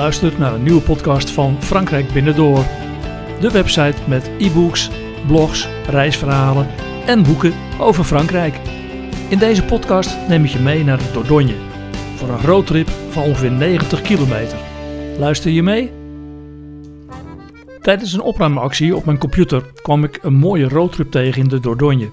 Luistert 0.00 0.38
naar 0.38 0.54
een 0.54 0.62
nieuwe 0.62 0.80
podcast 0.80 1.30
van 1.30 1.62
Frankrijk 1.62 2.12
Binnendoor. 2.12 2.64
De 3.40 3.50
website 3.50 3.96
met 4.06 4.30
e-books, 4.38 4.90
blogs, 5.26 5.68
reisverhalen 5.88 6.66
en 7.06 7.22
boeken 7.22 7.52
over 7.78 8.04
Frankrijk. 8.04 8.54
In 9.28 9.38
deze 9.38 9.64
podcast 9.64 10.16
neem 10.28 10.44
ik 10.44 10.50
je 10.50 10.58
mee 10.58 10.84
naar 10.84 10.98
de 10.98 11.10
Dordogne 11.12 11.54
voor 12.16 12.28
een 12.28 12.40
roadtrip 12.40 12.88
van 13.08 13.22
ongeveer 13.22 13.52
90 13.52 14.02
kilometer. 14.02 14.58
Luister 15.18 15.50
je 15.50 15.62
mee? 15.62 15.92
Tijdens 17.80 18.12
een 18.12 18.20
opruimactie 18.20 18.96
op 18.96 19.04
mijn 19.04 19.18
computer 19.18 19.62
kwam 19.82 20.04
ik 20.04 20.18
een 20.22 20.34
mooie 20.34 20.68
roadtrip 20.68 21.10
tegen 21.10 21.42
in 21.42 21.48
de 21.48 21.60
Dordogne. 21.60 22.10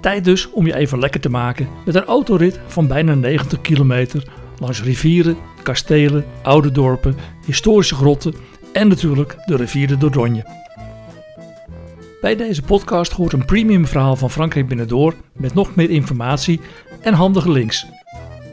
Tijd 0.00 0.24
dus 0.24 0.50
om 0.50 0.66
je 0.66 0.74
even 0.74 0.98
lekker 0.98 1.20
te 1.20 1.30
maken 1.30 1.68
met 1.84 1.94
een 1.94 2.04
autorit 2.04 2.60
van 2.66 2.86
bijna 2.86 3.14
90 3.14 3.60
kilometer 3.60 4.24
langs 4.58 4.82
rivieren, 4.82 5.36
kastelen, 5.62 6.24
oude 6.42 6.70
dorpen, 6.70 7.16
historische 7.46 7.94
grotten 7.94 8.34
en 8.72 8.88
natuurlijk 8.88 9.36
de 9.46 9.56
rivier 9.56 9.88
de 9.88 9.96
Dordogne. 9.96 10.62
Bij 12.20 12.36
deze 12.36 12.62
podcast 12.62 13.12
hoort 13.12 13.32
een 13.32 13.44
premium 13.44 13.86
verhaal 13.86 14.16
van 14.16 14.30
Frankrijk 14.30 14.68
Binnendoor 14.68 15.14
met 15.32 15.54
nog 15.54 15.74
meer 15.74 15.90
informatie 15.90 16.60
en 17.00 17.14
handige 17.14 17.50
links. 17.50 17.86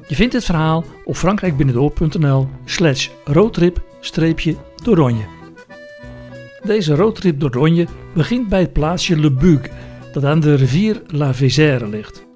Je 0.07 0.15
vindt 0.15 0.33
dit 0.33 0.43
verhaal 0.43 0.83
op 1.05 1.15
frankrijkbinnendoor.nl 1.15 2.47
slash 2.65 3.09
roadtrip-dordogne. 3.23 5.39
Deze 6.63 6.95
roadtrip 6.95 7.39
Dordogne 7.39 7.87
begint 8.13 8.49
bij 8.49 8.59
het 8.59 8.73
plaatsje 8.73 9.19
Le 9.19 9.31
Buc, 9.31 9.69
dat 10.13 10.25
aan 10.25 10.39
de 10.39 10.55
rivier 10.55 11.01
La 11.07 11.33
Vézère 11.33 11.89
ligt. 11.89 12.30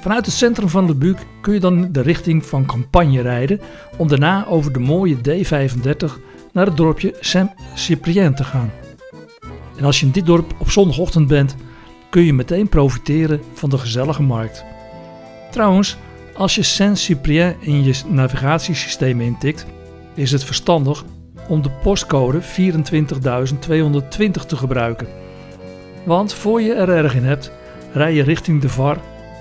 Vanuit 0.00 0.26
het 0.26 0.34
centrum 0.34 0.68
van 0.68 0.86
Le 0.86 0.94
Buc 0.94 1.16
kun 1.40 1.54
je 1.54 1.60
dan 1.60 1.92
de 1.92 2.00
richting 2.00 2.46
van 2.46 2.66
Campagne 2.66 3.20
rijden 3.20 3.60
om 3.96 4.08
daarna 4.08 4.46
over 4.46 4.72
de 4.72 4.78
mooie 4.78 5.16
D35 5.16 6.12
naar 6.52 6.66
het 6.66 6.76
dorpje 6.76 7.14
Saint-Cyprien 7.20 8.34
te 8.34 8.44
gaan. 8.44 8.72
En 9.76 9.84
als 9.84 10.00
je 10.00 10.06
in 10.06 10.12
dit 10.12 10.26
dorp 10.26 10.54
op 10.58 10.70
zondagochtend 10.70 11.28
bent, 11.28 11.56
kun 12.10 12.22
je 12.22 12.32
meteen 12.32 12.68
profiteren 12.68 13.40
van 13.52 13.70
de 13.70 13.78
gezellige 13.78 14.22
markt. 14.22 14.64
Trouwens, 15.50 15.96
als 16.34 16.54
je 16.54 16.62
Saint-Cyprien 16.62 17.56
in 17.60 17.84
je 17.84 18.00
navigatiesysteem 18.06 19.20
intikt, 19.20 19.66
is 20.14 20.32
het 20.32 20.44
verstandig 20.44 21.04
om 21.48 21.62
de 21.62 21.70
postcode 21.82 22.40
24.220 22.42 22.46
te 24.46 24.56
gebruiken. 24.56 25.08
Want 26.04 26.32
voor 26.32 26.60
je 26.62 26.72
er 26.72 26.88
erg 26.88 27.14
in 27.14 27.24
hebt, 27.24 27.52
rij 27.92 28.14
je 28.14 28.22
richting 28.22 28.60
de 28.60 28.68
VAR 28.68 28.98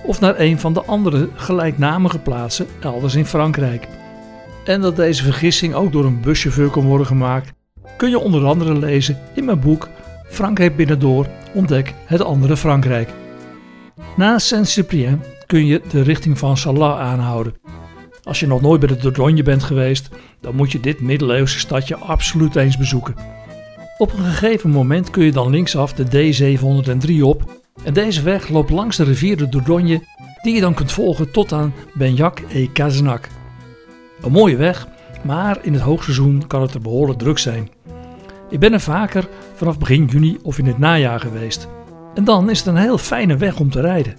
of 0.07 0.19
naar 0.19 0.39
een 0.39 0.59
van 0.59 0.73
de 0.73 0.83
andere 0.83 1.29
gelijknamige 1.35 2.19
plaatsen 2.19 2.67
elders 2.79 3.15
in 3.15 3.25
Frankrijk. 3.25 3.87
En 4.65 4.81
dat 4.81 4.95
deze 4.95 5.23
vergissing 5.23 5.73
ook 5.73 5.91
door 5.91 6.05
een 6.05 6.21
buschauffeur 6.21 6.69
kan 6.69 6.85
worden 6.85 7.07
gemaakt, 7.07 7.53
kun 7.97 8.09
je 8.09 8.19
onder 8.19 8.45
andere 8.45 8.77
lezen 8.77 9.17
in 9.33 9.45
mijn 9.45 9.59
boek 9.59 9.89
Frankrijk 10.29 10.75
binnendoor 10.75 11.27
ontdek 11.53 11.93
het 12.05 12.21
andere 12.21 12.57
Frankrijk. 12.57 13.09
Na 14.15 14.39
Saint-Cyprien 14.39 15.21
kun 15.45 15.65
je 15.65 15.81
de 15.89 16.01
richting 16.01 16.37
van 16.37 16.57
Salah 16.57 16.99
aanhouden. 16.99 17.53
Als 18.23 18.39
je 18.39 18.47
nog 18.47 18.61
nooit 18.61 18.79
bij 18.79 18.89
de 18.89 18.97
Dordogne 18.97 19.43
bent 19.43 19.63
geweest, 19.63 20.09
dan 20.41 20.55
moet 20.55 20.71
je 20.71 20.79
dit 20.79 21.01
middeleeuwse 21.01 21.59
stadje 21.59 21.95
absoluut 21.95 22.55
eens 22.55 22.77
bezoeken. 22.77 23.15
Op 23.97 24.13
een 24.13 24.23
gegeven 24.23 24.69
moment 24.69 25.09
kun 25.09 25.23
je 25.23 25.31
dan 25.31 25.49
linksaf 25.49 25.93
de 25.93 26.05
D703 26.05 27.21
op 27.21 27.61
en 27.83 27.93
deze 27.93 28.21
weg 28.21 28.49
loopt 28.49 28.69
langs 28.69 28.97
de 28.97 29.03
rivier 29.03 29.37
de 29.37 29.49
Dordogne 29.49 30.01
die 30.41 30.55
je 30.55 30.61
dan 30.61 30.73
kunt 30.73 30.91
volgen 30.91 31.31
tot 31.31 31.53
aan 31.53 31.73
Benjac 31.93 32.39
et 32.39 32.71
Cazenac. 32.71 33.27
Een 34.21 34.31
mooie 34.31 34.55
weg, 34.55 34.87
maar 35.23 35.57
in 35.61 35.73
het 35.73 35.81
hoogseizoen 35.81 36.47
kan 36.47 36.61
het 36.61 36.73
er 36.73 36.81
behoorlijk 36.81 37.19
druk 37.19 37.37
zijn. 37.37 37.69
Ik 38.49 38.59
ben 38.59 38.73
er 38.73 38.79
vaker 38.79 39.27
vanaf 39.53 39.79
begin 39.79 40.05
juni 40.05 40.37
of 40.43 40.57
in 40.57 40.65
het 40.65 40.77
najaar 40.77 41.19
geweest. 41.19 41.67
En 42.13 42.23
dan 42.23 42.49
is 42.49 42.57
het 42.57 42.67
een 42.67 42.75
heel 42.75 42.97
fijne 42.97 43.37
weg 43.37 43.59
om 43.59 43.69
te 43.69 43.81
rijden. 43.81 44.15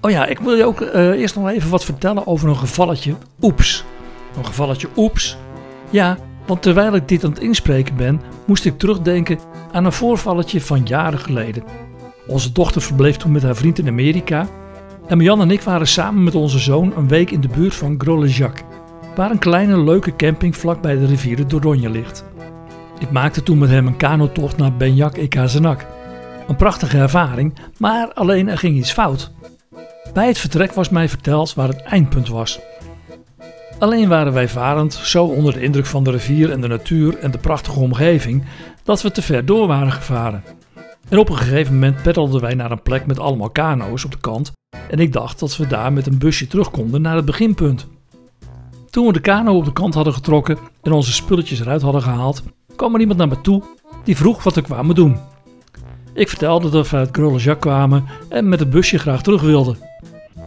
Oh 0.00 0.10
ja, 0.10 0.26
ik 0.26 0.38
wil 0.38 0.54
je 0.54 0.64
ook 0.64 0.80
uh, 0.80 0.92
eerst 0.94 1.36
nog 1.36 1.48
even 1.48 1.70
wat 1.70 1.84
vertellen 1.84 2.26
over 2.26 2.48
een 2.48 2.56
gevalletje 2.56 3.14
oeps. 3.40 3.84
Een 4.36 4.46
gevalletje 4.46 4.88
oeps? 4.96 5.36
Ja, 5.90 6.18
want 6.46 6.62
terwijl 6.62 6.94
ik 6.94 7.08
dit 7.08 7.24
aan 7.24 7.30
het 7.30 7.40
inspreken 7.40 7.96
ben, 7.96 8.20
moest 8.44 8.64
ik 8.64 8.78
terugdenken 8.78 9.38
aan 9.72 9.84
een 9.84 9.92
voorvalletje 9.92 10.60
van 10.60 10.82
jaren 10.84 11.18
geleden. 11.18 11.62
Onze 12.28 12.52
dochter 12.52 12.82
verbleef 12.82 13.16
toen 13.16 13.32
met 13.32 13.42
haar 13.42 13.56
vriend 13.56 13.78
in 13.78 13.88
Amerika. 13.88 14.46
En 15.06 15.16
Marjan 15.16 15.40
en 15.40 15.50
ik 15.50 15.60
waren 15.60 15.86
samen 15.86 16.24
met 16.24 16.34
onze 16.34 16.58
zoon 16.58 16.92
een 16.96 17.08
week 17.08 17.30
in 17.30 17.40
de 17.40 17.48
buurt 17.48 17.74
van 17.74 17.94
Gros-le-Jacques, 17.98 18.64
waar 19.14 19.30
een 19.30 19.38
kleine 19.38 19.82
leuke 19.82 20.16
camping 20.16 20.56
vlak 20.56 20.82
bij 20.82 20.98
de 20.98 21.06
rivier 21.06 21.36
de 21.36 21.46
Dordogne 21.46 21.90
ligt. 21.90 22.24
Ik 22.98 23.10
maakte 23.10 23.42
toen 23.42 23.58
met 23.58 23.70
hem 23.70 23.86
een 23.86 23.96
kanotocht 23.96 24.56
naar 24.56 24.76
Benjac 24.76 25.16
et 25.16 25.28
Cazenac. 25.28 25.86
Een 26.48 26.56
prachtige 26.56 26.98
ervaring, 26.98 27.54
maar 27.78 28.12
alleen 28.12 28.48
er 28.48 28.58
ging 28.58 28.76
iets 28.76 28.92
fout. 28.92 29.32
Bij 30.12 30.26
het 30.26 30.38
vertrek 30.38 30.72
was 30.72 30.88
mij 30.88 31.08
verteld 31.08 31.54
waar 31.54 31.68
het 31.68 31.82
eindpunt 31.82 32.28
was. 32.28 32.60
Alleen 33.78 34.08
waren 34.08 34.32
wij 34.32 34.48
varend 34.48 34.94
zo 34.94 35.24
onder 35.24 35.52
de 35.52 35.62
indruk 35.62 35.86
van 35.86 36.04
de 36.04 36.10
rivier 36.10 36.50
en 36.50 36.60
de 36.60 36.68
natuur 36.68 37.18
en 37.18 37.30
de 37.30 37.38
prachtige 37.38 37.80
omgeving 37.80 38.44
dat 38.82 39.02
we 39.02 39.10
te 39.10 39.22
ver 39.22 39.44
door 39.44 39.66
waren 39.66 39.92
gevaren. 39.92 40.42
En 41.08 41.18
op 41.18 41.28
een 41.28 41.36
gegeven 41.36 41.74
moment 41.74 42.02
peddelden 42.02 42.40
wij 42.40 42.54
naar 42.54 42.70
een 42.70 42.82
plek 42.82 43.06
met 43.06 43.18
allemaal 43.18 43.50
kano's 43.50 44.04
op 44.04 44.10
de 44.10 44.20
kant 44.20 44.52
en 44.90 44.98
ik 44.98 45.12
dacht 45.12 45.38
dat 45.38 45.56
we 45.56 45.66
daar 45.66 45.92
met 45.92 46.06
een 46.06 46.18
busje 46.18 46.46
terug 46.46 46.70
konden 46.70 47.02
naar 47.02 47.16
het 47.16 47.24
beginpunt. 47.24 47.86
Toen 48.90 49.06
we 49.06 49.12
de 49.12 49.20
kano 49.20 49.56
op 49.56 49.64
de 49.64 49.72
kant 49.72 49.94
hadden 49.94 50.12
getrokken 50.12 50.58
en 50.82 50.92
onze 50.92 51.12
spulletjes 51.12 51.60
eruit 51.60 51.82
hadden 51.82 52.02
gehaald, 52.02 52.42
kwam 52.76 52.94
er 52.94 53.00
iemand 53.00 53.18
naar 53.18 53.28
me 53.28 53.40
toe 53.40 53.62
die 54.04 54.16
vroeg 54.16 54.42
wat 54.42 54.54
we 54.54 54.62
kwamen 54.62 54.94
doen. 54.94 55.16
Ik 56.14 56.28
vertelde 56.28 56.70
dat 56.70 56.90
we 56.90 56.96
uit 56.96 57.08
Grolles 57.12 57.58
kwamen 57.58 58.04
en 58.28 58.48
met 58.48 58.60
het 58.60 58.70
busje 58.70 58.98
graag 58.98 59.22
terug 59.22 59.42
wilden. 59.42 59.78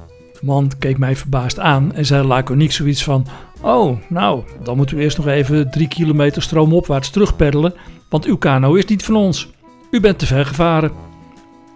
De 0.07 0.39
man 0.41 0.71
keek 0.79 0.97
mij 0.97 1.15
verbaasd 1.15 1.59
aan 1.59 1.93
en 1.93 2.05
zei 2.05 2.27
laconiek 2.27 2.71
zoiets 2.71 3.03
van: 3.03 3.27
Oh, 3.61 3.97
nou, 4.09 4.43
dan 4.63 4.77
moeten 4.77 4.97
we 4.97 5.03
eerst 5.03 5.17
nog 5.17 5.27
even 5.27 5.71
drie 5.71 5.87
kilometer 5.87 6.41
stroomopwaarts 6.41 7.09
terugpeddelen, 7.09 7.73
want 8.09 8.25
uw 8.25 8.37
kano 8.37 8.73
is 8.73 8.85
niet 8.85 9.03
van 9.03 9.15
ons. 9.15 9.49
U 9.91 9.99
bent 9.99 10.19
te 10.19 10.25
ver 10.25 10.45
gevaren. 10.45 10.91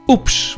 Oeps. 0.08 0.58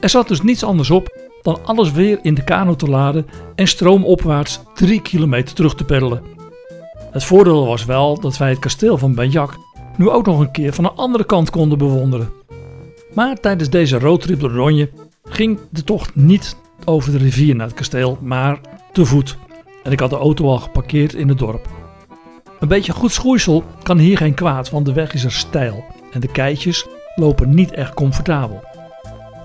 Er 0.00 0.08
zat 0.08 0.28
dus 0.28 0.42
niets 0.42 0.64
anders 0.64 0.90
op 0.90 1.20
dan 1.42 1.58
alles 1.64 1.92
weer 1.92 2.18
in 2.22 2.34
de 2.34 2.44
kano 2.44 2.76
te 2.76 2.86
laden 2.86 3.26
en 3.54 3.68
stroomopwaarts 3.68 4.60
drie 4.74 5.02
kilometer 5.02 5.54
terug 5.54 5.74
te 5.74 5.84
peddelen. 5.84 6.22
Het 7.10 7.24
voordeel 7.24 7.66
was 7.66 7.84
wel 7.84 8.20
dat 8.20 8.36
wij 8.36 8.50
het 8.50 8.58
kasteel 8.58 8.98
van 8.98 9.14
Benjak 9.14 9.56
nu 9.96 10.08
ook 10.08 10.26
nog 10.26 10.40
een 10.40 10.50
keer 10.50 10.72
van 10.72 10.84
een 10.84 10.96
andere 10.96 11.24
kant 11.24 11.50
konden 11.50 11.78
bewonderen. 11.78 12.32
Maar 13.14 13.40
tijdens 13.40 13.70
deze 13.70 13.98
roadtrip 13.98 14.40
door 14.40 14.52
Ronje 14.52 14.90
ging 15.24 15.58
de 15.70 15.84
tocht 15.84 16.14
niet 16.14 16.56
over 16.84 17.12
de 17.12 17.18
rivier 17.18 17.54
naar 17.54 17.66
het 17.66 17.76
kasteel, 17.76 18.18
maar 18.20 18.60
te 18.92 19.04
voet. 19.04 19.36
En 19.82 19.92
ik 19.92 20.00
had 20.00 20.10
de 20.10 20.16
auto 20.16 20.46
al 20.46 20.58
geparkeerd 20.58 21.14
in 21.14 21.28
het 21.28 21.38
dorp. 21.38 21.68
Een 22.60 22.68
beetje 22.68 22.92
goed 22.92 23.12
schoeisel 23.12 23.64
kan 23.82 23.98
hier 23.98 24.16
geen 24.16 24.34
kwaad, 24.34 24.70
want 24.70 24.86
de 24.86 24.92
weg 24.92 25.14
is 25.14 25.24
er 25.24 25.32
steil 25.32 25.84
en 26.12 26.20
de 26.20 26.28
keitjes 26.28 26.86
lopen 27.14 27.54
niet 27.54 27.70
echt 27.70 27.94
comfortabel. 27.94 28.64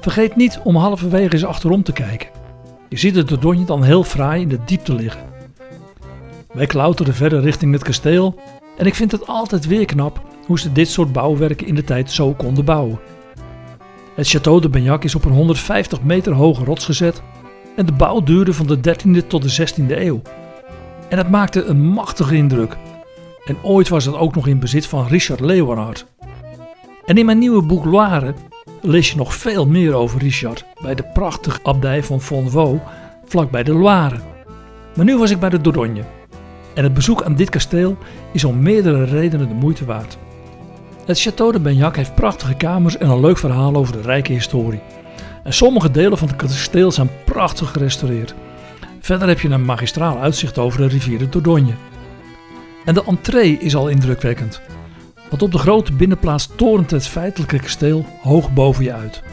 Vergeet 0.02 0.36
niet 0.36 0.60
om 0.64 0.76
halverwege 0.76 1.34
eens 1.34 1.46
achterom 1.46 1.84
te 1.84 1.94
kijken. 1.94 2.30
Je 2.90 2.98
ziet 2.98 3.16
het 3.16 3.28
Dordogne 3.28 3.66
dan 3.66 3.84
heel 3.84 4.04
fraai 4.04 4.42
in 4.42 4.50
de 4.50 4.60
diepte 4.66 4.96
liggen. 4.96 5.22
Wij 6.54 6.66
klauteren 6.66 7.14
verder 7.14 7.42
richting 7.42 7.74
het 7.74 7.84
kasteel 7.84 8.40
en 8.78 8.86
ik 8.86 8.96
vind 8.96 9.12
het 9.12 9.28
altijd 9.28 9.68
weer 9.68 9.86
knap 9.86 10.22
hoe 10.46 10.60
ze 10.60 10.72
dit 10.72 10.90
soort 10.90 11.12
bouwwerken 11.12 11.68
in 11.68 11.76
de 11.76 11.84
tijd 11.84 12.12
zo 12.12 12.34
konden 12.34 12.66
bouwen. 12.66 13.00
Het 14.16 14.38
Château 14.38 14.62
de 14.62 14.70
Bagnac 14.70 15.04
is 15.04 15.16
op 15.16 15.26
een 15.26 15.32
150 15.32 16.02
meter 16.02 16.34
hoge 16.34 16.64
rots 16.64 16.86
gezet 16.86 17.22
en 17.76 17.86
de 17.86 17.92
bouw 17.92 18.24
duurde 18.24 18.54
van 18.54 18.68
de 18.68 18.78
13e 18.78 19.28
tot 19.28 19.42
de 19.42 19.68
16e 19.68 19.98
eeuw. 19.98 20.22
En 21.10 21.18
het 21.18 21.30
maakte 21.30 21.64
een 21.64 21.82
machtige 21.82 22.36
indruk. 22.36 22.78
En 23.46 23.58
ooit 23.64 23.90
was 23.90 24.06
het 24.06 24.16
ook 24.16 24.36
nog 24.36 24.48
in 24.48 24.60
bezit 24.60 24.86
van 24.86 25.08
Richard 25.08 25.40
Leeuwenhard. 25.40 26.06
En 27.08 27.18
in 27.18 27.26
mijn 27.26 27.38
nieuwe 27.38 27.62
boek 27.62 27.86
Loire 27.86 28.34
lees 28.82 29.12
je 29.12 29.18
nog 29.18 29.36
veel 29.36 29.68
meer 29.68 29.94
over 29.94 30.20
Richard 30.20 30.66
bij 30.82 30.96
de 30.96 31.04
prachtige 31.04 31.60
abdij 31.64 32.04
van 32.04 32.22
Fonvaux 32.22 32.82
vlakbij 33.26 33.64
de 33.64 33.74
Loire. 33.74 34.20
Maar 34.96 35.06
nu 35.06 35.18
was 35.18 35.32
ik 35.32 35.40
bij 35.40 35.50
de 35.50 35.62
Dordogne. 35.62 36.04
En 36.74 36.84
het 36.84 36.94
bezoek 36.94 37.22
aan 37.24 37.36
dit 37.36 37.50
kasteel 37.50 37.98
is 38.34 38.44
om 38.44 38.62
meerdere 38.62 39.04
redenen 39.04 39.48
de 39.48 39.54
moeite 39.54 39.86
waard. 39.86 40.18
Het 41.06 41.28
Château 41.28 41.52
de 41.52 41.60
Bagnac 41.60 41.96
heeft 41.96 42.16
prachtige 42.16 42.56
kamers 42.56 42.98
en 42.98 43.10
een 43.10 43.20
leuk 43.20 43.38
verhaal 43.38 43.76
over 43.76 43.94
de 43.94 44.02
rijke 44.02 44.34
historie. 44.34 44.82
En 45.44 45.54
sommige 45.54 45.92
delen 45.92 46.18
van 46.18 46.28
het 46.28 46.38
kasteel 46.38 46.92
zijn 46.92 47.10
prachtig 47.26 47.72
gerestaureerd. 47.72 48.36
Verder 49.00 49.28
heb 49.28 49.40
je 49.40 49.50
een 49.50 49.66
magistraal 49.66 50.20
uitzicht 50.20 50.58
over 50.58 50.80
de 50.80 50.88
rivier 50.88 51.18
de 51.18 51.30
Dordogne. 51.30 51.74
En 52.86 52.94
de 52.94 53.04
entree 53.04 53.58
is 53.60 53.76
al 53.76 53.88
indrukwekkend. 53.88 54.62
Want 55.30 55.42
op 55.42 55.52
de 55.52 55.58
grote 55.58 55.94
binnenplaats 55.94 56.50
torent 56.56 56.92
het 56.92 57.08
feitelijke 57.08 57.60
kasteel 57.60 58.06
hoog 58.22 58.54
boven 58.54 58.84
je 58.84 58.94
uit. 58.94 59.24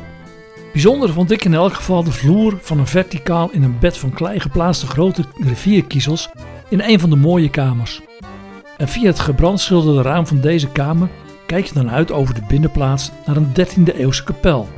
Bijzonder 0.73 1.12
vond 1.12 1.31
ik 1.31 1.44
in 1.44 1.55
elk 1.55 1.73
geval 1.73 2.05
de 2.05 2.12
vloer 2.12 2.58
van 2.61 2.79
een 2.79 2.87
verticaal 2.87 3.50
in 3.50 3.62
een 3.62 3.79
bed 3.79 3.96
van 3.96 4.11
klei 4.11 4.41
geplaatste 4.41 4.87
grote 4.87 5.25
rivierkiezels 5.41 6.31
in 6.69 6.81
een 6.81 7.00
van 7.00 7.11
de 7.11 7.17
mooie 7.17 7.50
kamers. 7.50 8.00
En 8.76 8.88
via 8.88 9.06
het 9.06 9.19
gebrandschilderde 9.19 10.02
raam 10.02 10.26
van 10.26 10.41
deze 10.41 10.69
kamer 10.69 11.08
kijk 11.46 11.64
je 11.64 11.75
dan 11.75 11.91
uit 11.91 12.12
over 12.12 12.35
de 12.35 12.43
binnenplaats 12.49 13.11
naar 13.26 13.37
een 13.37 13.52
13e 13.52 13.96
eeuwse 13.96 14.25
kapel, 14.25 14.69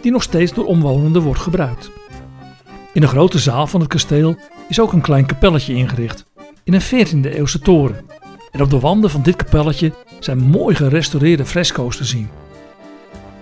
die 0.00 0.12
nog 0.12 0.22
steeds 0.22 0.52
door 0.52 0.66
omwonenden 0.66 1.22
wordt 1.22 1.40
gebruikt. 1.40 1.90
In 2.92 3.00
de 3.00 3.06
grote 3.06 3.38
zaal 3.38 3.66
van 3.66 3.80
het 3.80 3.88
kasteel 3.88 4.36
is 4.68 4.80
ook 4.80 4.92
een 4.92 5.00
klein 5.00 5.26
kapelletje 5.26 5.74
ingericht, 5.74 6.26
in 6.64 6.74
een 6.74 7.06
14e 7.06 7.34
eeuwse 7.34 7.58
toren. 7.58 8.04
En 8.56 8.62
op 8.62 8.70
de 8.70 8.78
wanden 8.78 9.10
van 9.10 9.22
dit 9.22 9.36
kapelletje 9.36 9.92
zijn 10.18 10.38
mooi 10.38 10.74
gerestaureerde 10.74 11.44
fresco's 11.44 11.96
te 11.96 12.04
zien. 12.04 12.28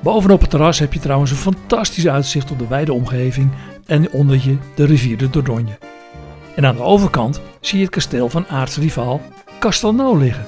Bovenop 0.03 0.41
het 0.41 0.51
terras 0.51 0.79
heb 0.79 0.93
je 0.93 1.01
trouwens 1.01 1.31
een 1.31 1.37
fantastisch 1.37 2.09
uitzicht 2.09 2.51
op 2.51 2.59
de 2.59 2.67
wijde 2.67 2.93
omgeving 2.93 3.51
en 3.87 4.11
onder 4.11 4.41
je 4.43 4.57
de 4.75 4.85
rivier 4.85 5.17
de 5.17 5.31
Dordogne. 5.31 5.79
En 6.57 6.67
aan 6.67 6.77
de 6.77 6.83
overkant 6.83 7.41
zie 7.61 7.79
je 7.79 7.85
het 7.85 7.95
kasteel 7.95 8.29
van 8.29 8.47
aartsrivaal 8.47 9.21
Castelnau 9.59 10.19
liggen. 10.19 10.47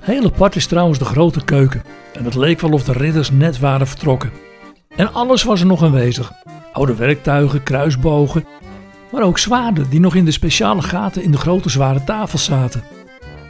Heel 0.00 0.24
apart 0.24 0.56
is 0.56 0.66
trouwens 0.66 0.98
de 0.98 1.04
grote 1.04 1.44
keuken 1.44 1.82
en 2.12 2.24
het 2.24 2.34
leek 2.34 2.60
wel 2.60 2.72
of 2.72 2.84
de 2.84 2.92
ridders 2.92 3.30
net 3.30 3.58
waren 3.58 3.86
vertrokken. 3.86 4.32
En 4.96 5.12
alles 5.12 5.42
was 5.42 5.60
er 5.60 5.66
nog 5.66 5.82
aanwezig. 5.82 6.32
Oude 6.72 6.94
werktuigen, 6.94 7.62
kruisbogen, 7.62 8.44
maar 9.12 9.22
ook 9.22 9.38
zwaarden 9.38 9.90
die 9.90 10.00
nog 10.00 10.14
in 10.14 10.24
de 10.24 10.30
speciale 10.30 10.82
gaten 10.82 11.22
in 11.22 11.30
de 11.30 11.38
grote 11.38 11.68
zware 11.68 12.04
tafels 12.04 12.44
zaten. 12.44 12.82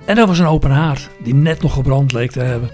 En 0.06 0.19
er 0.19 0.27
was 0.27 0.39
een 0.39 0.47
open 0.47 0.71
haard 0.71 1.11
die 1.23 1.35
net 1.35 1.62
nog 1.62 1.73
gebrand 1.73 2.12
leek 2.12 2.31
te 2.31 2.41
hebben. 2.41 2.71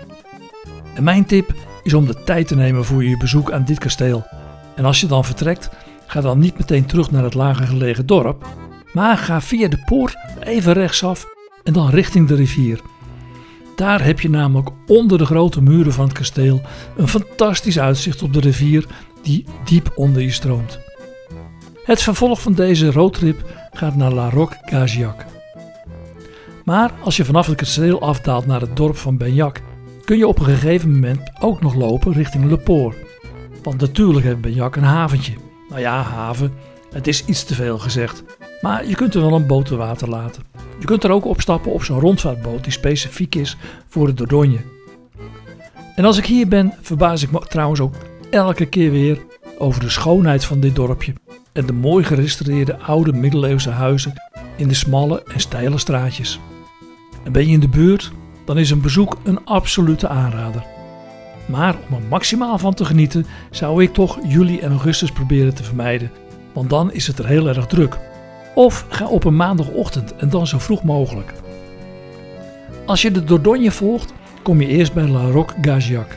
En 0.95 1.05
mijn 1.05 1.25
tip 1.25 1.55
is 1.83 1.95
om 1.95 2.07
de 2.07 2.23
tijd 2.25 2.49
te 2.49 2.57
nemen 2.57 2.85
voor 2.85 3.05
je 3.05 3.17
bezoek 3.17 3.53
aan 3.53 3.65
dit 3.65 3.79
kasteel. 3.79 4.27
En 4.75 4.85
als 4.85 5.01
je 5.01 5.07
dan 5.07 5.25
vertrekt, 5.25 5.71
ga 6.07 6.21
dan 6.21 6.39
niet 6.39 6.59
meteen 6.59 6.87
terug 6.87 7.11
naar 7.11 7.23
het 7.23 7.35
lager 7.35 7.67
gelegen 7.67 8.07
dorp, 8.07 8.47
maar 8.93 9.19
ga 9.19 9.41
via 9.41 9.69
de 9.69 9.83
poort 9.85 10.17
even 10.41 10.73
rechtsaf 10.73 11.27
en 11.63 11.73
dan 11.73 11.91
richting 11.91 12.29
de 12.29 12.35
rivier. 12.35 12.81
Daar 13.77 14.05
heb 14.05 14.21
je 14.21 14.31
namelijk 14.31 14.69
onder 14.87 15.19
de 15.19 15.27
grote 15.27 15.63
muren 15.63 15.93
van 15.93 16.05
het 16.05 16.15
kasteel 16.15 16.61
een 16.97 17.09
fantastisch 17.09 17.79
uitzicht 17.79 18.23
op 18.23 18.33
de 18.33 18.41
rivier 18.41 18.87
die 19.23 19.45
diep 19.65 19.93
onder 19.95 20.23
je 20.23 20.31
stroomt. 20.31 20.79
Het 21.85 22.03
vervolg 22.03 22.41
van 22.41 22.53
deze 22.53 22.93
roadtrip 22.93 23.69
gaat 23.73 23.97
naar 23.97 24.13
La 24.13 24.31
Roque-Gagiac. 24.31 25.27
Maar 26.71 26.93
als 27.03 27.17
je 27.17 27.25
vanaf 27.25 27.47
het 27.47 27.57
kasteel 27.57 28.01
afdaalt 28.01 28.47
naar 28.47 28.61
het 28.61 28.77
dorp 28.77 28.97
van 28.97 29.17
Benjac, 29.17 29.61
kun 30.05 30.17
je 30.17 30.29
op 30.29 30.39
een 30.39 30.45
gegeven 30.45 30.93
moment 30.93 31.31
ook 31.41 31.61
nog 31.61 31.75
lopen 31.75 32.13
richting 32.13 32.45
Le 32.45 32.57
Port. 32.57 32.97
Want 33.63 33.81
natuurlijk 33.81 34.25
heeft 34.25 34.41
Benjac 34.41 34.77
een 34.77 34.83
haventje. 34.83 35.33
Nou 35.69 35.81
ja, 35.81 36.03
haven, 36.03 36.53
het 36.93 37.07
is 37.07 37.25
iets 37.25 37.45
te 37.45 37.55
veel 37.55 37.79
gezegd. 37.79 38.25
Maar 38.61 38.87
je 38.87 38.95
kunt 38.95 39.15
er 39.15 39.21
wel 39.21 39.33
een 39.33 39.47
boot 39.47 39.67
te 39.67 39.77
water 39.77 40.09
laten. 40.09 40.43
Je 40.79 40.87
kunt 40.87 41.05
er 41.05 41.11
ook 41.11 41.25
opstappen 41.25 41.73
op 41.73 41.85
zo'n 41.85 42.01
rondvaartboot 42.01 42.65
die 42.65 42.73
specifiek 42.73 43.35
is 43.35 43.57
voor 43.89 44.07
de 44.07 44.15
Dordogne. 44.15 44.61
En 45.95 46.05
als 46.05 46.19
ik 46.19 46.27
hier 46.27 46.49
ben, 46.49 46.75
verbaas 46.81 47.23
ik 47.23 47.31
me 47.31 47.41
trouwens 47.49 47.81
ook 47.81 47.95
elke 48.31 48.67
keer 48.67 48.91
weer 48.91 49.19
over 49.59 49.81
de 49.81 49.91
schoonheid 49.91 50.45
van 50.45 50.61
dit 50.61 50.75
dorpje 50.75 51.15
en 51.53 51.67
de 51.67 51.73
mooi 51.73 52.05
gerestaureerde 52.05 52.79
oude 52.79 53.13
middeleeuwse 53.13 53.71
huizen 53.71 54.13
in 54.57 54.69
de 54.69 54.75
smalle 54.75 55.23
en 55.23 55.41
steile 55.41 55.79
straatjes. 55.79 56.41
En 57.25 57.33
ben 57.33 57.47
je 57.47 57.53
in 57.53 57.61
de 57.61 57.69
buurt, 57.69 58.13
dan 58.45 58.59
is 58.59 58.71
een 58.71 58.81
bezoek 58.81 59.17
een 59.23 59.45
absolute 59.45 60.09
aanrader. 60.09 60.65
Maar 61.47 61.77
om 61.89 61.97
er 61.97 62.03
maximaal 62.09 62.59
van 62.59 62.75
te 62.75 62.85
genieten, 62.85 63.27
zou 63.51 63.83
ik 63.83 63.93
toch 63.93 64.19
juli 64.27 64.59
en 64.59 64.71
augustus 64.71 65.13
proberen 65.13 65.55
te 65.55 65.65
vermijden, 65.65 66.11
want 66.53 66.71
dan 66.71 66.93
is 66.93 67.07
het 67.07 67.19
er 67.19 67.27
heel 67.27 67.49
erg 67.49 67.67
druk. 67.67 67.99
Of 68.55 68.87
ga 68.89 69.07
op 69.07 69.25
een 69.25 69.37
maandagochtend 69.37 70.17
en 70.17 70.29
dan 70.29 70.47
zo 70.47 70.59
vroeg 70.59 70.83
mogelijk. 70.83 71.33
Als 72.87 73.03
je 73.03 73.11
de 73.11 73.25
Dordogne 73.25 73.71
volgt, 73.71 74.13
kom 74.43 74.61
je 74.61 74.67
eerst 74.67 74.93
bij 74.93 75.09
La 75.09 75.31
Roque 75.31 75.55
Gagiac. 75.61 76.17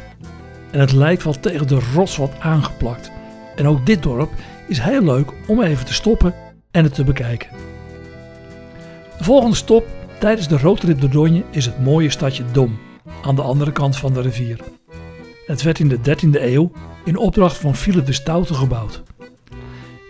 En 0.72 0.80
het 0.80 0.92
lijkt 0.92 1.24
wel 1.24 1.40
tegen 1.40 1.68
de 1.68 1.80
rots 1.94 2.18
wat 2.18 2.32
aangeplakt. 2.40 3.12
En 3.56 3.68
ook 3.68 3.86
dit 3.86 4.04
dorp 4.04 4.32
is 4.68 4.80
heel 4.80 5.04
leuk 5.04 5.32
om 5.48 5.62
even 5.62 5.86
te 5.86 5.94
stoppen 5.94 6.34
en 6.72 6.84
het 6.84 6.94
te 6.94 7.04
bekijken. 7.04 7.50
De 9.18 9.24
volgende 9.24 9.56
stop 9.56 9.86
tijdens 10.24 10.48
de 10.48 10.58
roadtrip 10.58 11.02
Dordogne 11.02 11.44
is 11.52 11.66
het 11.66 11.84
mooie 11.84 12.10
stadje 12.10 12.44
Dom, 12.52 12.80
aan 13.24 13.36
de 13.36 13.42
andere 13.42 13.72
kant 13.72 13.98
van 13.98 14.14
de 14.14 14.22
rivier. 14.22 14.60
Het 15.46 15.62
werd 15.62 15.80
in 15.80 15.88
de 15.88 15.98
13e 15.98 16.42
eeuw 16.42 16.72
in 17.06 17.18
opdracht 17.18 17.58
van 17.58 17.76
Philip 17.76 18.06
de 18.06 18.14
Stoute 18.14 18.54
gebouwd. 18.54 19.04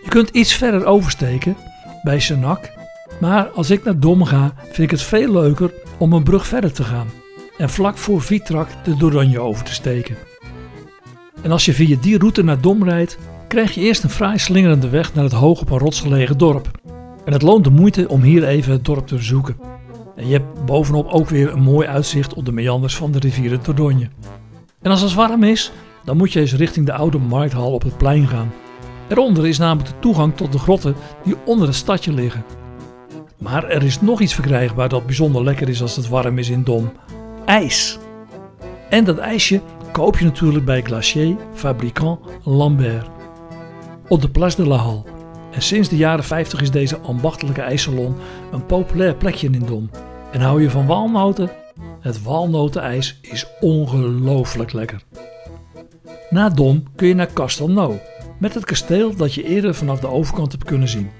Je 0.04 0.08
kunt 0.08 0.28
iets 0.28 0.54
verder 0.54 0.84
oversteken 0.84 1.56
bij 2.02 2.20
Senac, 2.20 2.72
maar 3.20 3.48
als 3.48 3.70
ik 3.70 3.84
naar 3.84 4.00
Dom 4.00 4.24
ga, 4.24 4.54
vind 4.62 4.78
ik 4.78 4.90
het 4.90 5.02
veel 5.02 5.32
leuker 5.32 5.72
om 5.98 6.12
een 6.12 6.22
brug 6.22 6.46
verder 6.46 6.72
te 6.72 6.84
gaan 6.84 7.08
en 7.58 7.70
vlak 7.70 7.96
voor 7.96 8.22
Vitrak 8.22 8.68
de 8.84 8.96
Dordogne 8.96 9.40
over 9.40 9.64
te 9.64 9.72
steken. 9.72 10.16
En 11.42 11.50
als 11.50 11.64
je 11.64 11.72
via 11.72 11.96
die 12.00 12.18
route 12.18 12.42
naar 12.42 12.60
Dom 12.60 12.84
rijdt, 12.84 13.18
krijg 13.48 13.74
je 13.74 13.80
eerst 13.80 14.02
een 14.02 14.10
fraai 14.10 14.38
slingerende 14.38 14.88
weg 14.88 15.14
naar 15.14 15.24
het 15.24 15.32
hoog 15.32 15.60
op 15.60 15.70
een 15.70 15.78
rots 15.78 16.00
gelegen 16.00 16.38
dorp. 16.38 16.70
En 17.24 17.32
het 17.32 17.42
loont 17.42 17.64
de 17.64 17.70
moeite 17.70 18.08
om 18.08 18.22
hier 18.22 18.44
even 18.44 18.72
het 18.72 18.84
dorp 18.84 19.06
te 19.06 19.14
bezoeken. 19.14 19.73
En 20.16 20.26
je 20.26 20.32
hebt 20.32 20.64
bovenop 20.64 21.08
ook 21.08 21.28
weer 21.28 21.52
een 21.52 21.62
mooi 21.62 21.88
uitzicht 21.88 22.34
op 22.34 22.44
de 22.44 22.52
meanders 22.52 22.96
van 22.96 23.12
de 23.12 23.18
rivier 23.18 23.50
de 23.50 23.58
Dordogne. 23.62 24.08
En 24.82 24.90
als 24.90 25.00
het 25.00 25.14
warm 25.14 25.42
is, 25.42 25.72
dan 26.04 26.16
moet 26.16 26.32
je 26.32 26.40
eens 26.40 26.54
richting 26.54 26.86
de 26.86 26.92
oude 26.92 27.18
markthal 27.18 27.72
op 27.72 27.82
het 27.82 27.96
plein 27.96 28.28
gaan. 28.28 28.52
Eronder 29.08 29.46
is 29.46 29.58
namelijk 29.58 29.88
de 29.88 29.98
toegang 29.98 30.36
tot 30.36 30.52
de 30.52 30.58
grotten 30.58 30.94
die 31.24 31.36
onder 31.44 31.66
het 31.66 31.76
stadje 31.76 32.12
liggen. 32.12 32.44
Maar 33.38 33.68
er 33.68 33.82
is 33.82 34.00
nog 34.00 34.20
iets 34.20 34.34
verkrijgbaar 34.34 34.88
dat 34.88 35.06
bijzonder 35.06 35.44
lekker 35.44 35.68
is 35.68 35.82
als 35.82 35.96
het 35.96 36.08
warm 36.08 36.38
is 36.38 36.48
in 36.48 36.62
Dom. 36.62 36.92
IJs. 37.44 37.98
En 38.90 39.04
dat 39.04 39.18
ijsje 39.18 39.60
koop 39.92 40.18
je 40.18 40.24
natuurlijk 40.24 40.64
bij 40.64 40.82
Glacier 40.82 41.36
Fabricant 41.54 42.20
Lambert. 42.42 43.08
Op 44.08 44.20
de 44.20 44.30
Place 44.30 44.56
de 44.56 44.68
la 44.68 44.76
Halle. 44.76 45.02
En 45.50 45.62
sinds 45.62 45.88
de 45.88 45.96
jaren 45.96 46.24
50 46.24 46.60
is 46.60 46.70
deze 46.70 46.98
ambachtelijke 46.98 47.60
ijssalon 47.60 48.16
een 48.52 48.66
populair 48.66 49.14
plekje 49.14 49.50
in 49.50 49.64
Dom. 49.66 49.90
En 50.34 50.40
hou 50.40 50.62
je 50.62 50.70
van 50.70 50.86
walnoten? 50.86 51.50
Het 52.00 52.22
walnotenijs 52.22 53.18
is 53.20 53.46
ongelooflijk 53.60 54.72
lekker. 54.72 55.02
Na 56.30 56.48
Dom 56.48 56.82
kun 56.96 57.08
je 57.08 57.14
naar 57.14 57.32
Castelnau, 57.32 57.96
met 58.38 58.54
het 58.54 58.64
kasteel 58.64 59.16
dat 59.16 59.34
je 59.34 59.44
eerder 59.44 59.74
vanaf 59.74 60.00
de 60.00 60.06
overkant 60.06 60.52
hebt 60.52 60.64
kunnen 60.64 60.88
zien. 60.88 61.10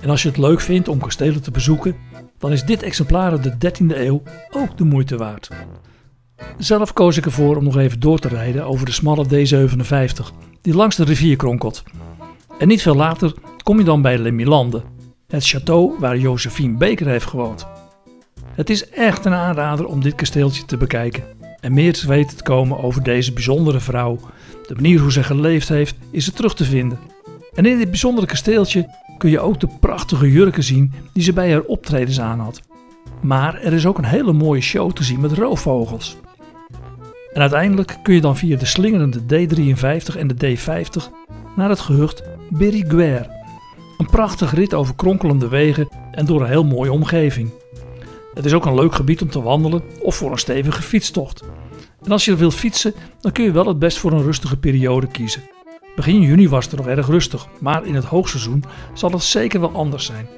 En 0.00 0.10
als 0.10 0.22
je 0.22 0.28
het 0.28 0.36
leuk 0.36 0.60
vindt 0.60 0.88
om 0.88 0.98
kastelen 0.98 1.42
te 1.42 1.50
bezoeken, 1.50 1.96
dan 2.38 2.52
is 2.52 2.64
dit 2.64 2.82
exemplaar 2.82 3.30
uit 3.30 3.42
de 3.42 3.72
13e 3.72 3.96
eeuw 3.96 4.22
ook 4.50 4.78
de 4.78 4.84
moeite 4.84 5.16
waard. 5.16 5.48
Zelf 6.58 6.92
koos 6.92 7.16
ik 7.16 7.24
ervoor 7.24 7.56
om 7.56 7.64
nog 7.64 7.76
even 7.76 8.00
door 8.00 8.18
te 8.18 8.28
rijden 8.28 8.66
over 8.66 8.86
de 8.86 8.92
smalle 8.92 9.26
D57, 9.26 10.34
die 10.60 10.74
langs 10.74 10.96
de 10.96 11.04
rivier 11.04 11.36
kronkelt. 11.36 11.82
En 12.58 12.68
niet 12.68 12.82
veel 12.82 12.96
later 12.96 13.34
kom 13.62 13.78
je 13.78 13.84
dan 13.84 14.02
bij 14.02 14.18
Le 14.18 14.30
Milande, 14.30 14.82
het 15.26 15.54
château 15.54 15.98
waar 15.98 16.18
Josephine 16.18 16.76
Baker 16.76 17.06
heeft 17.06 17.26
gewoond. 17.26 17.75
Het 18.56 18.70
is 18.70 18.88
echt 18.88 19.24
een 19.24 19.34
aanrader 19.34 19.86
om 19.86 20.02
dit 20.02 20.14
kasteeltje 20.14 20.64
te 20.64 20.76
bekijken 20.76 21.24
en 21.60 21.74
meer 21.74 21.92
te 21.92 22.06
weten 22.06 22.36
te 22.36 22.42
komen 22.42 22.82
over 22.82 23.02
deze 23.02 23.32
bijzondere 23.32 23.80
vrouw. 23.80 24.18
De 24.66 24.74
manier 24.74 25.00
hoe 25.00 25.12
ze 25.12 25.22
geleefd 25.22 25.68
heeft 25.68 25.96
is 26.10 26.26
er 26.26 26.32
terug 26.32 26.54
te 26.54 26.64
vinden. 26.64 26.98
En 27.54 27.66
in 27.66 27.78
dit 27.78 27.88
bijzondere 27.90 28.26
kasteeltje 28.26 28.94
kun 29.18 29.30
je 29.30 29.40
ook 29.40 29.60
de 29.60 29.68
prachtige 29.80 30.32
jurken 30.32 30.62
zien 30.62 30.92
die 31.12 31.22
ze 31.22 31.32
bij 31.32 31.52
haar 31.52 31.62
optredens 31.62 32.20
aan 32.20 32.40
had. 32.40 32.62
Maar 33.22 33.60
er 33.62 33.72
is 33.72 33.86
ook 33.86 33.98
een 33.98 34.04
hele 34.04 34.32
mooie 34.32 34.60
show 34.60 34.92
te 34.92 35.04
zien 35.04 35.20
met 35.20 35.32
roofvogels. 35.32 36.16
En 37.32 37.40
uiteindelijk 37.40 37.98
kun 38.02 38.14
je 38.14 38.20
dan 38.20 38.36
via 38.36 38.56
de 38.56 38.66
slingerende 38.66 39.20
D53 39.20 40.16
en 40.16 40.28
de 40.28 40.56
D50 40.56 41.12
naar 41.56 41.68
het 41.68 41.80
gehucht 41.80 42.22
Beriguer. 42.50 43.26
Een 43.98 44.10
prachtig 44.10 44.54
rit 44.54 44.74
over 44.74 44.94
kronkelende 44.94 45.48
wegen 45.48 45.88
en 46.10 46.26
door 46.26 46.40
een 46.40 46.48
heel 46.48 46.64
mooie 46.64 46.92
omgeving. 46.92 47.50
Het 48.36 48.44
is 48.44 48.52
ook 48.52 48.66
een 48.66 48.74
leuk 48.74 48.94
gebied 48.94 49.22
om 49.22 49.30
te 49.30 49.42
wandelen 49.42 49.82
of 50.02 50.14
voor 50.14 50.30
een 50.30 50.38
stevige 50.38 50.82
fietstocht. 50.82 51.42
En 52.04 52.12
als 52.12 52.24
je 52.24 52.36
wilt 52.36 52.54
fietsen, 52.54 52.94
dan 53.20 53.32
kun 53.32 53.44
je 53.44 53.50
wel 53.50 53.66
het 53.66 53.78
best 53.78 53.98
voor 53.98 54.12
een 54.12 54.22
rustige 54.22 54.56
periode 54.56 55.06
kiezen. 55.06 55.42
Begin 55.94 56.20
juni 56.20 56.48
was 56.48 56.64
het 56.64 56.76
nog 56.76 56.86
erg 56.86 57.06
rustig, 57.06 57.46
maar 57.60 57.86
in 57.86 57.94
het 57.94 58.04
hoogseizoen 58.04 58.64
zal 58.94 59.10
het 59.10 59.22
zeker 59.22 59.60
wel 59.60 59.72
anders 59.72 60.04
zijn. 60.04 60.28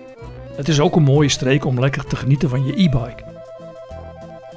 Het 0.56 0.68
is 0.68 0.80
ook 0.80 0.96
een 0.96 1.02
mooie 1.02 1.28
streek 1.28 1.64
om 1.64 1.80
lekker 1.80 2.04
te 2.04 2.16
genieten 2.16 2.48
van 2.48 2.66
je 2.66 2.72
e-bike. 2.72 3.24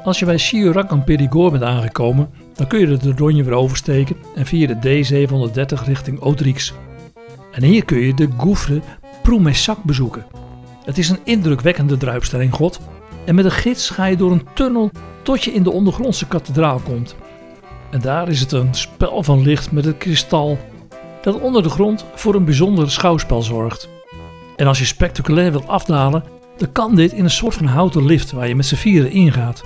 Als 0.03 0.19
je 0.19 0.25
bij 0.25 0.38
Chirac 0.38 0.91
en 0.91 1.03
Périgord 1.03 1.51
bent 1.51 1.63
aangekomen, 1.63 2.29
dan 2.53 2.67
kun 2.67 2.79
je 2.79 2.88
de 2.88 2.98
Dordogne 2.98 3.43
weer 3.43 3.53
oversteken 3.53 4.15
en 4.36 4.45
via 4.45 4.67
de 4.67 5.03
D730 5.03 5.86
richting 5.86 6.21
Autrix. 6.21 6.74
En 7.51 7.63
hier 7.63 7.86
kun 7.86 8.00
je 8.00 8.13
de 8.13 8.29
Gouffre 8.38 8.81
Proumessac 9.21 9.83
bezoeken. 9.83 10.25
Het 10.83 10.98
is 10.98 11.10
een 11.10 11.19
indrukwekkende 11.24 11.98
druipstelling 11.98 12.53
God 12.53 12.79
en 13.25 13.36
met 13.36 13.46
een 13.46 13.51
gids 13.51 13.90
ga 13.90 14.06
je 14.06 14.18
door 14.18 14.32
een 14.32 14.48
tunnel 14.54 14.92
tot 15.22 15.44
je 15.44 15.51
in 15.51 15.63
de 15.63 15.72
ondergrondse 15.72 16.28
kathedraal 16.28 16.80
komt. 16.80 17.16
En 17.92 18.01
daar 18.01 18.30
is 18.30 18.40
het 18.40 18.51
een 18.51 18.74
spel 18.74 19.24
van 19.24 19.42
licht 19.42 19.72
met 19.72 19.86
het 19.86 19.98
kristal 19.98 20.58
dat 21.22 21.40
onder 21.40 21.63
de 21.63 21.70
grond 21.70 22.06
voor 22.16 22.36
een 22.36 22.46
bijzonder 22.46 22.92
schouwspel 22.92 23.42
zorgt. 23.42 23.90
En 24.56 24.68
als 24.68 24.80
je 24.80 24.86
spectaculair 24.86 25.51
wilt 25.51 25.68
afdalen, 25.68 26.24
Dan 26.62 26.72
kan 26.72 26.96
dit 26.96 27.12
in 27.12 27.24
een 27.24 27.30
soort 27.30 27.54
van 27.54 27.66
houten 27.66 28.06
lift 28.06 28.32
waar 28.32 28.48
je 28.48 28.56
met 28.56 28.66
z'n 28.66 28.75
vieren 28.75 29.12
ingaat. 29.12 29.63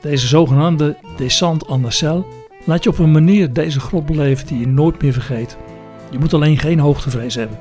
Deze 0.00 0.26
zogenaamde 0.26 0.96
descente 1.16 1.66
en 1.66 1.80
nacelle 1.80 2.24
laat 2.64 2.84
je 2.84 2.90
op 2.90 2.98
een 2.98 3.12
manier 3.12 3.52
deze 3.52 3.80
grot 3.80 4.06
beleven 4.06 4.46
die 4.46 4.58
je 4.58 4.66
nooit 4.66 5.02
meer 5.02 5.12
vergeet. 5.12 5.56
Je 6.10 6.18
moet 6.18 6.34
alleen 6.34 6.58
geen 6.58 6.78
hoogtevrees 6.78 7.34
hebben. 7.34 7.58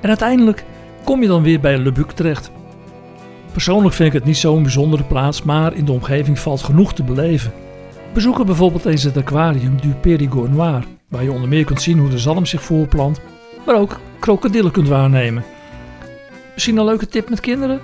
En 0.00 0.08
uiteindelijk 0.08 0.64
kom 1.04 1.22
je 1.22 1.28
dan 1.28 1.42
weer 1.42 1.60
bij 1.60 1.78
Le 1.78 1.92
Buc 1.92 2.06
terecht. 2.14 2.50
Persoonlijk 3.52 3.94
vind 3.94 4.08
ik 4.08 4.14
het 4.14 4.24
niet 4.24 4.36
zo'n 4.36 4.62
bijzondere 4.62 5.04
plaats, 5.04 5.42
maar 5.42 5.74
in 5.74 5.84
de 5.84 5.92
omgeving 5.92 6.38
valt 6.38 6.62
genoeg 6.62 6.94
te 6.94 7.02
beleven. 7.02 7.52
Bezoek 8.12 8.38
er 8.38 8.44
bijvoorbeeld 8.44 8.84
eens 8.84 9.02
het 9.02 9.16
aquarium 9.16 9.80
du 9.80 9.88
Périgord 9.88 10.52
Noir, 10.52 10.84
waar 11.08 11.22
je 11.22 11.32
onder 11.32 11.48
meer 11.48 11.64
kunt 11.64 11.82
zien 11.82 11.98
hoe 11.98 12.08
de 12.08 12.18
zalm 12.18 12.46
zich 12.46 12.62
voorplant, 12.62 13.20
maar 13.66 13.74
ook 13.74 14.00
krokodillen 14.18 14.70
kunt 14.70 14.88
waarnemen. 14.88 15.44
Misschien 16.54 16.76
een 16.76 16.84
leuke 16.84 17.08
tip 17.08 17.28
met 17.28 17.40
kinderen? 17.40 17.80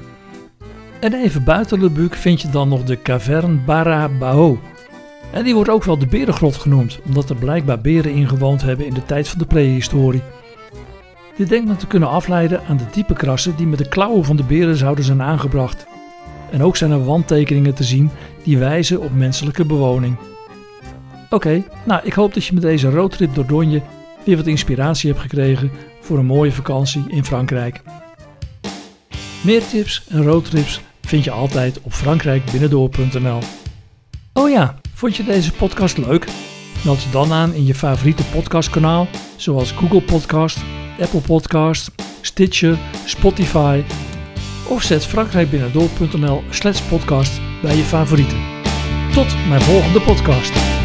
En 1.00 1.14
even 1.14 1.44
buiten 1.44 1.80
Le 1.80 1.90
Buc 1.90 2.14
vind 2.14 2.40
je 2.40 2.50
dan 2.50 2.68
nog 2.68 2.84
de 2.84 3.02
Caverne 3.02 3.58
Barabao. 3.66 4.60
En 5.32 5.44
die 5.44 5.54
wordt 5.54 5.70
ook 5.70 5.84
wel 5.84 5.98
de 5.98 6.06
berengrot 6.06 6.56
genoemd, 6.56 6.98
omdat 7.06 7.30
er 7.30 7.36
blijkbaar 7.36 7.80
beren 7.80 8.12
ingewoond 8.12 8.62
hebben 8.62 8.86
in 8.86 8.94
de 8.94 9.04
tijd 9.04 9.28
van 9.28 9.38
de 9.38 9.46
prehistorie. 9.46 10.22
Dit 11.36 11.48
denkt 11.48 11.66
men 11.66 11.76
te 11.76 11.86
kunnen 11.86 12.08
afleiden 12.08 12.62
aan 12.68 12.76
de 12.76 12.84
diepe 12.92 13.14
krassen 13.14 13.56
die 13.56 13.66
met 13.66 13.78
de 13.78 13.88
klauwen 13.88 14.24
van 14.24 14.36
de 14.36 14.42
beren 14.42 14.76
zouden 14.76 15.04
zijn 15.04 15.22
aangebracht. 15.22 15.86
En 16.50 16.62
ook 16.62 16.76
zijn 16.76 16.90
er 16.90 17.04
wandtekeningen 17.04 17.74
te 17.74 17.84
zien 17.84 18.10
die 18.42 18.58
wijzen 18.58 19.00
op 19.00 19.14
menselijke 19.14 19.64
bewoning. 19.64 20.16
Oké, 21.30 21.62
nou 21.84 22.00
ik 22.04 22.12
hoop 22.12 22.34
dat 22.34 22.44
je 22.44 22.52
met 22.52 22.62
deze 22.62 22.90
roadtrip 22.90 23.34
door 23.34 23.46
Donje 23.46 23.82
weer 24.24 24.36
wat 24.36 24.46
inspiratie 24.46 25.10
hebt 25.10 25.22
gekregen 25.22 25.70
voor 26.00 26.18
een 26.18 26.26
mooie 26.26 26.52
vakantie 26.52 27.04
in 27.08 27.24
Frankrijk. 27.24 27.82
Meer 29.44 29.66
tips 29.66 30.04
en 30.08 30.22
roadtrips 30.22 30.80
vind 31.00 31.24
je 31.24 31.30
altijd 31.30 31.80
op 31.82 31.92
frankrijkbinnendoor.nl. 31.92 33.38
Oh 34.32 34.50
ja, 34.50 34.78
vond 34.94 35.16
je 35.16 35.24
deze 35.24 35.52
podcast 35.52 35.98
leuk? 35.98 36.26
Meld 36.84 37.02
je 37.02 37.10
dan 37.10 37.32
aan 37.32 37.54
in 37.54 37.66
je 37.66 37.74
favoriete 37.74 38.24
podcastkanaal 38.24 39.08
zoals 39.36 39.72
Google 39.72 40.02
Podcast, 40.02 40.58
Apple 41.00 41.20
Podcast, 41.20 41.90
Stitcher, 42.20 42.78
Spotify 43.04 43.82
of 44.68 44.82
zet 44.82 45.04
frankrijkbinnendoor.nl 45.04 46.42
slash 46.50 46.80
podcast 46.80 47.40
bij 47.62 47.76
je 47.76 47.82
favorieten. 47.82 48.38
Tot 49.12 49.48
mijn 49.48 49.60
volgende 49.60 50.00
podcast. 50.00 50.75